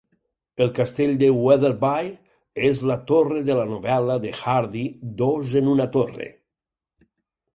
[0.63, 2.07] El castell de Weatherby
[2.69, 4.85] és la "torre" de la novel·la de Hardy"
[5.23, 6.31] Dos en una torre".